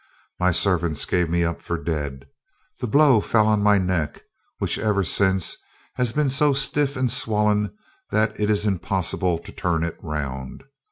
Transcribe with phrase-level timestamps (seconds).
[0.39, 2.25] My servants gave me up for dead.
[2.79, 4.23] The blow fell on my neck,
[4.57, 5.57] which ever since
[5.93, 7.71] has been so stiff and swollen
[8.09, 10.63] that it is impossible to turn it round.